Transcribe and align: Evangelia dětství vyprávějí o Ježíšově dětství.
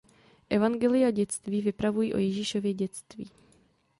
Evangelia 0.49 1.11
dětství 1.11 1.61
vyprávějí 1.61 2.13
o 2.13 2.17
Ježíšově 2.17 2.73
dětství. 2.73 3.31